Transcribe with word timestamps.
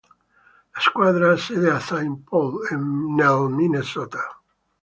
La 0.77 0.81
squadra 0.85 1.33
ha 1.33 1.37
sede 1.37 1.69
a 1.73 1.77
Saint 1.79 2.17
Paul, 2.31 2.57
nel 3.19 3.49
Minnesota. 3.59 4.29